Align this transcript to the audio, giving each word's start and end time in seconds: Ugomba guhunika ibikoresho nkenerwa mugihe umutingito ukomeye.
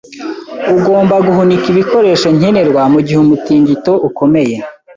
Ugomba 0.75 1.15
guhunika 1.27 1.65
ibikoresho 1.73 2.27
nkenerwa 2.37 2.81
mugihe 2.93 3.19
umutingito 3.25 3.91
ukomeye. 4.07 4.55